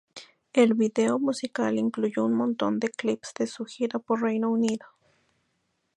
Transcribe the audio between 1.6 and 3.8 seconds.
incluyó un montón de clips de su